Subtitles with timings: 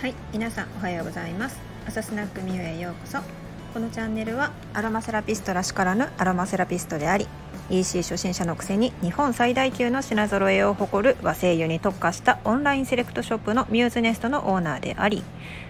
[0.00, 1.60] はい、皆さんおはようございます。
[1.86, 3.18] 朝スナックミュへようこそ。
[3.74, 7.28] このチャンネルはアロマセラピストらしからぬアロマセラピストであり、
[7.68, 15.22] EC 初心者のくせに日本最大級の品揃えを誇る和精油に特化したオンラインセレクトショップのミューズネストのオーナーであり、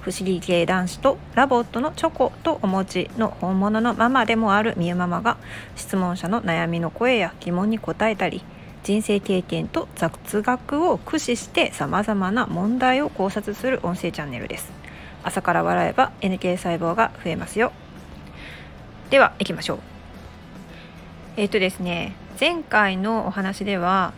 [0.00, 5.36] 不思議系男子とラボットのチョコとお餅の本物のママでもあるみゆママが
[5.76, 8.42] 質問者の悩みの声や疑問に答えたり
[8.84, 14.70] 人生経験と雑学を駆使してさまざまな問題を考察する音声チャンネルです。
[15.22, 17.72] 朝から笑えば NK 細胞が増えますよ。
[19.08, 19.78] では行きましょう。
[21.38, 24.12] えっ、とですね前回のお話では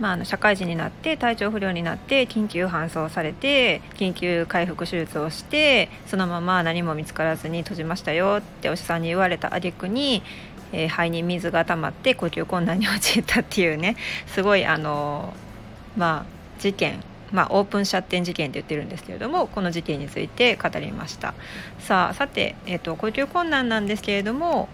[0.00, 10.22] まあ、あの社会人になって体調不良になって緊急搬送されて緊急回復手術をしてそのまま何も見つからずに閉じましたよってお医者さんに言われた挙句に、
[10.72, 15.34] えー、肺に水が溜まって呼吸困難に陥ったっていうねすごいあの
[15.96, 21.34] まあ事件まあ、オープンシャッテン事件って言ってるんですけれどもこの事件について語りました
[21.78, 24.68] さあさて、えーと、呼吸困難なんですけれども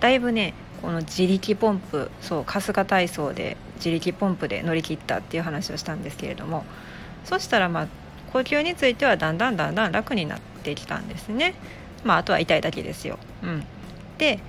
[0.00, 6.64] だいぶねこの自力ポンプそう春日体操で自力ポンプで乗り切ったっていう話をしたんですけれども
[7.24, 7.88] そしたらまあ
[8.32, 11.54] 呼吸についてはだんだんだんだん楽になってきたんですね。
[12.02, 13.18] まあ、あとは痛いだけですよ。
[13.42, 13.64] うん、
[14.16, 14.40] で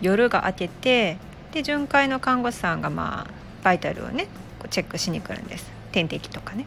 [0.00, 1.18] 夜が明けて
[1.52, 3.30] で巡回の看護師さんがまあ
[3.64, 4.28] バイタルをね
[4.70, 6.66] チェックしに来るんです点滴とかね。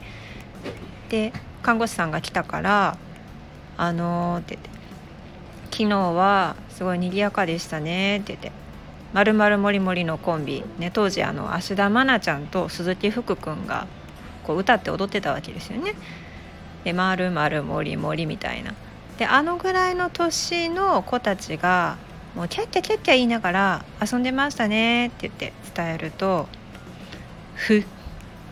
[1.10, 2.98] で看護師さんが来たから
[3.78, 4.70] 「あのー」って言って
[5.72, 8.52] 「昨日はすごい賑やかでしたね」って言って
[9.14, 13.88] まるまるもりもりのコンビ、ね、当時あの芦田愛菜ちゃんと鈴木福君が
[14.44, 15.94] こう歌って踊ってたわけですよね。
[16.84, 18.74] で「まるまるもりもり」みたいな。
[19.18, 21.98] であのぐらいの年の子たちが
[22.36, 26.48] もうキャッキャキャッキャ言いながら「遊んでましたね」って言って伝えると
[27.56, 27.86] 「ふっ」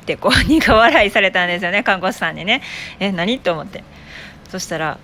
[0.09, 2.61] てこう苦笑いされたんですよね看護師さんにね。
[2.99, 3.39] え何？
[3.39, 3.83] と思って。
[4.49, 4.97] そしたら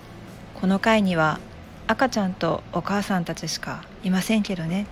[0.60, 1.40] 「この会には
[1.86, 4.86] 赤ちゃんとお母さんたちしかいませんけどね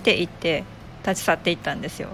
[0.00, 0.64] って言って
[1.04, 2.08] 立ち去っていったんですよ。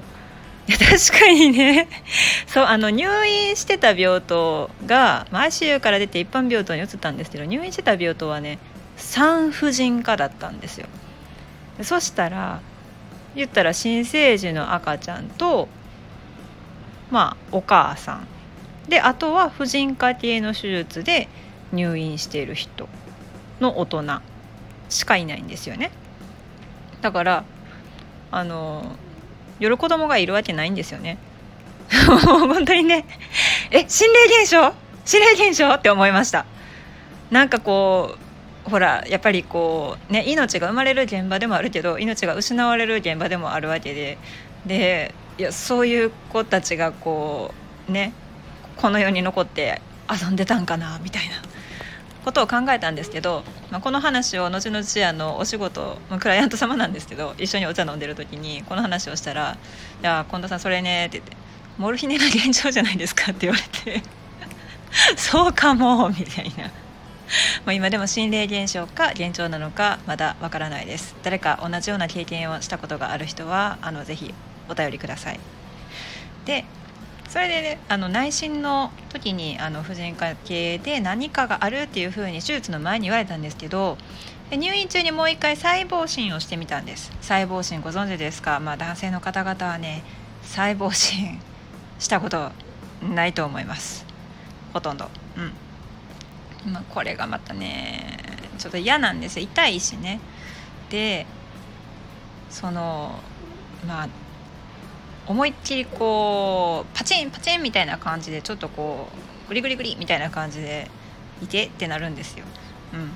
[0.67, 1.89] いや確かにね。
[2.49, 8.59] そうあの入院してた病棟が ICU から出て一般病棟に移ったんですけど入院してた病棟はね
[8.97, 10.87] 産婦人科だったんですよ。
[11.83, 12.61] そしたら
[13.35, 15.69] 言ったら新生児の赤ちゃんと
[17.11, 18.27] まあお母さん。
[18.89, 21.29] であとは婦人科系の手術で
[21.73, 22.89] 入院している人
[23.61, 24.05] の大人
[24.89, 25.91] しかいないんですよね。
[27.03, 27.45] だから
[28.31, 28.97] あの
[29.59, 31.19] 夜子供がいるわけないんですよね。
[32.07, 33.05] 本当にね。
[33.71, 34.73] え心霊現象？
[35.05, 35.69] 心霊現象？
[35.75, 36.47] って思いました。
[37.31, 38.26] なんかこう
[38.71, 44.19] ほらやっぱりこうね命が生まれる現場でもあるけど命が失われる現場でもあるわけで。
[44.67, 47.53] でいやそういう子たちがこ
[47.89, 48.13] うね
[48.77, 51.37] この世に残って遊んでたんかなみたいな。
[52.27, 59.57] ことを考えたんですけど、まあ、この話を後々あのお仕事、まあ、クライアント様なんですけど一緒にお茶飲んでる時にこの話をしたら
[60.03, 61.37] 「いや近藤さんそれね」って言って
[61.79, 64.03] 「モルヒネが現状じゃないですか」って言われて
[65.17, 66.69] 「そうかも」みたいな。
[67.65, 71.15] もう今でも心霊現象か現状なのかまだわからないです。
[71.23, 74.35] 誰か同じような経験をしたことがある人はあのぜひ
[74.69, 75.41] お便りください。
[76.45, 76.65] で
[77.29, 83.99] それで、ね、あの内診の時にあの婦人科系で何かがあるっていうふうに手術の前に言われたんですけど
[84.53, 87.11] 入院中にもう一回細胞診をしてみたんです。
[87.21, 90.05] 細胞診ご存知ですか、まあ、男性の方々はね
[90.43, 91.41] 細胞診
[91.99, 92.53] したこと
[93.03, 94.07] ないと思います。
[94.73, 95.11] ほとんど。
[95.37, 95.53] うん、
[96.67, 98.19] まあ、これがまたね
[98.59, 99.45] ちょっと嫌なんですよ。
[99.45, 100.21] 痛いしね。
[100.91, 101.27] で
[102.51, 103.13] その
[103.87, 104.09] まあ
[105.27, 109.09] 思いっきりこうパチンパチンみたいな感じでちょっとこ
[109.45, 110.91] うグリグリグリみたいな感じで
[111.43, 112.45] いてってなるんですよ。
[112.95, 113.11] うん。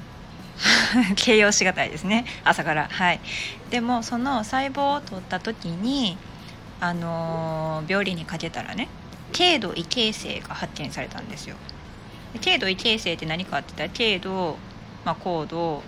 [1.16, 2.26] 形容しがたいですね。
[2.44, 2.88] 朝から。
[2.90, 3.20] はい。
[3.70, 6.18] でもその細胞を取った時に
[6.80, 8.88] あのー、病理にかけたらね
[9.36, 11.56] 軽度異形成が発見されたんですよ。
[12.38, 14.56] 軽度異形成って何かって言ったら軽度、
[15.04, 15.82] まあ、高度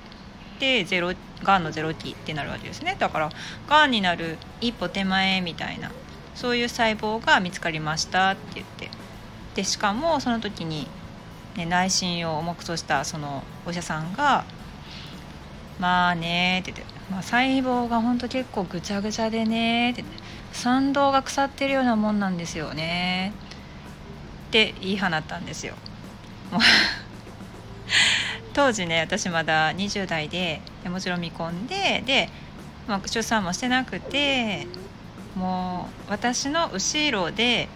[0.58, 1.12] でゼロ
[1.42, 3.30] がんのゼロ期ってなるわけですねだから
[3.68, 5.90] がんになる一歩手前みたいな
[6.34, 8.90] そういう細胞が見つかりましたって言って
[9.54, 10.88] でしかもその時に、
[11.56, 14.44] ね、内心を重くとしたそのお医者さんが
[15.78, 20.04] 「まあね」って言って、まあ、細胞がほんと結構ぐちゃぐちゃでねって
[20.52, 23.32] 参道が腐ってるようなもんなんですよね
[24.48, 25.74] って言い放ったんですよ。
[28.52, 32.28] 当時ね私まだ20代でもちろん見込んでで、
[32.86, 34.66] まあ、出産もしてなくて
[35.34, 37.68] もう私の後ろで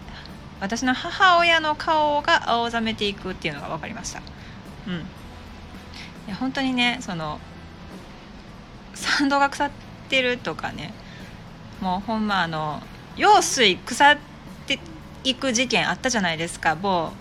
[0.59, 4.21] 私の母親の顔が青ざめていくっていうのが分かりました。
[4.87, 4.93] うん。
[6.27, 7.39] いや本当にねその
[8.93, 9.69] 産道が腐っ
[10.09, 10.93] てるとかね
[11.79, 12.81] もうほんまあの
[13.15, 14.17] 用水腐っ
[14.65, 14.79] て
[15.23, 17.11] いく事件あったじゃないですか某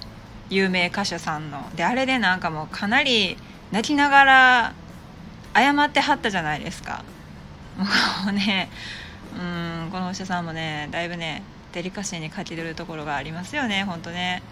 [0.51, 3.37] 有名歌手さんのであれでなんかもうかなり
[3.73, 4.75] 泣きながら
[5.55, 7.05] 謝ってはったじゃないですか。
[7.77, 7.85] も
[8.31, 8.69] うね
[9.35, 14.43] うんこのお医者さんもねだいぶねデリカシーに欠けてるところがありますよねほんとね。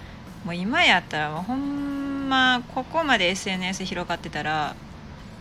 [0.45, 4.77] もう今やったらもうほんまここまで SNS 広がってたら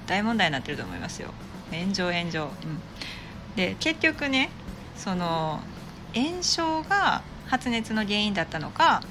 [0.08, 1.30] 大問題になってると思いますよ。
[1.72, 2.52] 炎上炎上、うん、
[3.56, 4.50] で結局ね
[4.96, 5.60] その
[6.14, 9.02] 炎症が発熱の原因だったのか、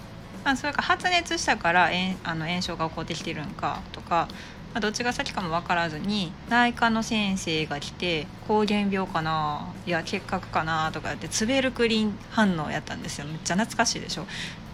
[0.45, 1.91] まあ、それか発熱したから
[2.25, 4.29] あの炎症が起こってきてるのかとか
[4.73, 13.27] まあ、どっちが先かも分からずに内科の先生が来て膠原病かないや結核かなとかやってツベルクリン反応やったんですよ。
[13.27, 14.27] めっちゃ懐かしいでしょ。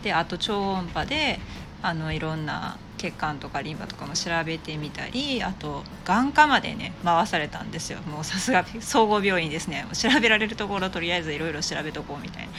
[0.02, 1.40] であと超音波で
[1.82, 7.98] あのいろんな血管とかリンパとかも調べてみたりあと眼科までね回されたんですよ。
[8.02, 9.84] もうさすが総合病院ですね。
[9.94, 12.52] 調べられるところとりあえずいろいろ調べとこうみたいな。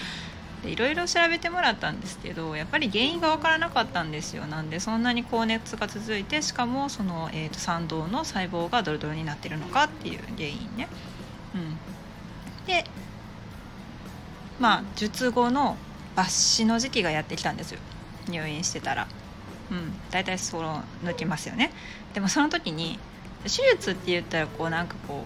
[0.66, 4.46] いろいろ調べてもらったんですけどやっぱり原因が分からなかったんですよ。
[4.46, 10.90] なんでそんなに高熱が続いてしかもその、えーと、産道の細胞がドロドロになってるのかっていう原因ね。
[11.56, 11.78] うん、
[12.68, 12.84] で
[14.60, 15.78] まあ術後の
[16.16, 17.80] 抜歯の時期がやってきたんですよ。
[18.28, 19.08] 入院してたら。
[19.72, 21.72] うん、大体その抜きますよね。
[22.14, 23.00] でもその時に
[23.44, 25.24] 手術って言ったらこうなんかこ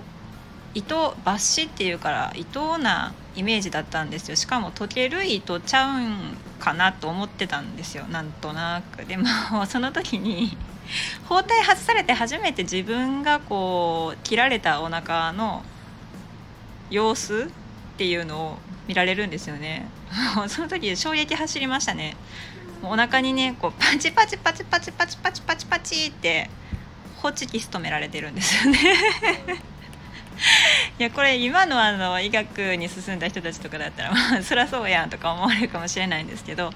[0.75, 4.35] う糸抜歯っていうから糸なイメージだったんですよ。
[4.35, 8.05] しかも溶ける糸ちゃうんかなと思ってたんですよ。
[8.05, 9.05] なんとなく。
[9.05, 9.25] でも
[9.67, 10.57] その時に
[11.27, 15.63] 包帯外されて初めて自分がこう切られたお腹の
[16.89, 17.47] 様子っ
[17.97, 18.57] ていうのを
[18.87, 19.87] 見られるんですよね。
[20.35, 22.15] も うその時衝撃走りましたね。
[22.81, 26.49] もうお腹にねこうパチパチパチパチパチパチパチパチって
[27.17, 28.79] ホチキス止められてるんですよね。
[30.99, 36.71] いやこれ今のあの医学に進んだ人たちとかだったらまあ そりゃそうやんとか思われるかもしれないんですけど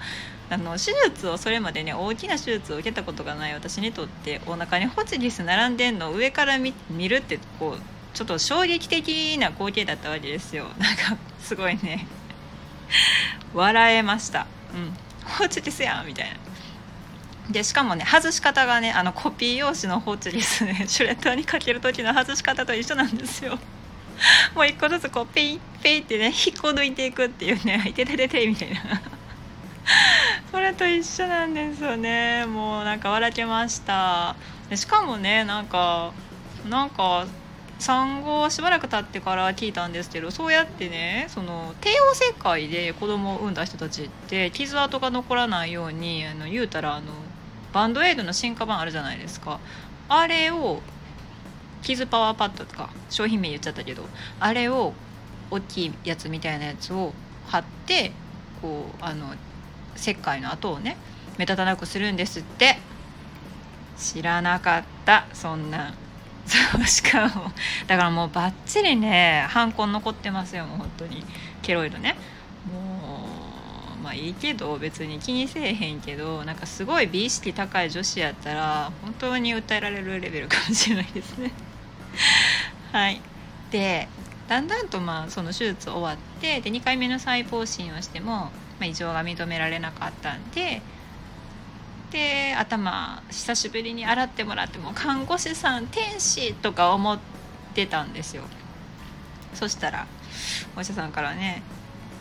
[0.49, 6.73] あの手術をそれまでね大きな手術を受けたことがない私にとってお腹にホチキス並んでんのを上から見
[7.09, 7.81] るってこう
[8.17, 10.65] ちょっと衝撃的な光景だったわけですよ。
[10.79, 12.07] なんかすごいね。
[13.53, 14.47] 笑えました。
[14.73, 14.97] うん。
[15.37, 16.46] ホチキスやんみたいな。
[17.49, 20.85] でしかもね外し方がねあのコピー用紙のホチキスね。
[20.87, 23.57] シュレッダーにかける時の外し方と一緒なんですよ。
[24.55, 29.01] もう一個ずつこうペイペイってね引っこ抜いていくっていうね「いてててて」みたいな。
[30.51, 32.45] それと一緒なんですよね。
[32.45, 34.35] もうなんか笑けました。
[34.69, 36.11] でしかもねなんか
[36.67, 37.25] なんか
[37.79, 47.13] 産後しばらく経ってから聞いたんですけどそうやってねその帝王切開で子供を産んだ人たちって傷跡が残らないようにあの言うたらあの
[47.73, 49.59] バンドエイドの進化版あるじゃないですか。
[50.09, 50.81] あれを
[51.81, 54.03] 傷パワーパッドとか商品名言っちゃったけど
[54.39, 54.93] あれを
[55.51, 57.13] 大きいやつみたいなやつを
[57.47, 58.11] 貼って
[58.61, 59.33] こうあの
[59.95, 60.97] 切開の後をね
[61.37, 62.77] 目立たなくするんですって。
[63.97, 65.25] 知らなかった。
[65.33, 65.93] そんな。
[66.45, 67.51] そうしかも
[67.87, 71.25] だからもうバッチリねハンコン残ってますよもう本当に。
[71.61, 72.15] ケロイドね。
[72.71, 73.26] もう
[74.07, 81.51] まあいいけど別に気にせえへんけどなんかすごい美意識高い女子やったら本当に訴えられるレベルかもしれないですね。
[82.93, 83.19] はい。
[83.69, 84.07] で
[84.47, 88.51] だんだんとまあその手術終わってで2回目の細胞診をしても、ま
[88.83, 90.81] あ、異常が認められなかったんで
[92.11, 97.19] で頭久しぶりに洗ってもらっても看護師さん天使とか思っ
[97.75, 98.43] てたんですよ。
[99.53, 100.07] そしたら
[100.77, 101.61] お医者さんからね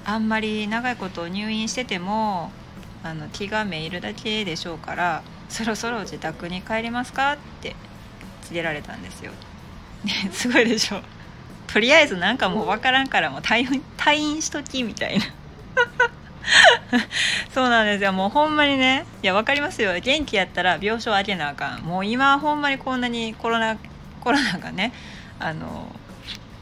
[0.09, 2.53] あんまり長いこと入院してても
[3.03, 7.75] あの気がめいるだけでしょうからそろそろ自宅に帰りますかって
[8.43, 9.33] 告げられたんですよ、
[10.05, 11.01] ね、すごいでしょ。
[11.67, 15.25] とりあえずなんかもう分からんからもう退院退院しときみたいな。
[17.53, 18.13] そうなんですよ。
[18.13, 19.99] もうほんまにねいや分かりますよ。
[19.99, 21.81] 元気やったら病床開けなあかん。
[21.81, 23.77] もう今ほんまにこんなにコロナ
[24.21, 24.93] コロナがね
[25.41, 25.89] あの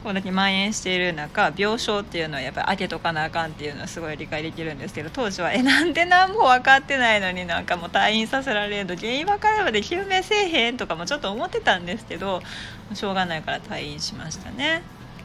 [0.05, 12.43] こんだけ蔓延している中病床っていうのはやっぱり開けとかなあかんっていうのはすごい理解できるんですけど当時はえなんで何も分かってないのになんかもう退院させられるの原因分かればで救命せえへんとかもちょっと思ってたんですけど
[12.93, 14.83] しょうがないから退院しましたね。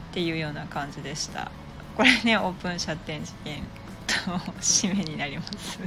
[0.09, 1.51] っていうような感じでした。
[1.95, 3.61] これねオープン射程事件
[4.07, 4.15] と
[4.61, 5.77] 締めになります。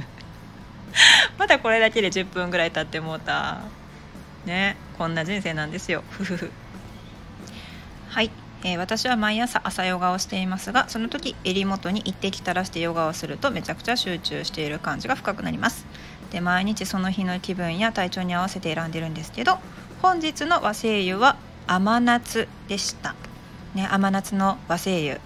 [1.37, 3.59] まだこれだけで10分ぐらい経ってもうた。
[4.45, 6.01] ねこんな人生なんですよ。
[6.11, 6.49] ふふふ。
[8.07, 8.31] はい、
[8.65, 15.85] えー、私は毎朝朝ヨガをしていますがその時襟元に一滴垂らしてヨガをするとめちゃくちゃ集中している感じが深くなります。
[16.31, 19.59] で毎日その日の気分や体調に合わせて選んでるんですけど
[20.01, 23.13] 本日の和精油は甘夏でした。
[23.75, 25.21] ね甘夏の和精油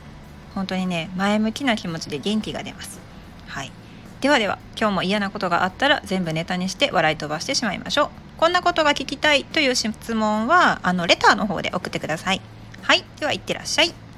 [0.54, 3.00] 本当にね前向きな気持ちで元気が出ます。
[3.48, 3.72] はい。
[4.20, 8.10] ではでは今日も嫌なことがあったら全部ネタにして笑い飛ばしてしまいましょう。
[8.38, 12.42] こんなことが聞きたいという質問はあのレターの方で送ってください。
[12.82, 14.09] はいではいってらっしゃい。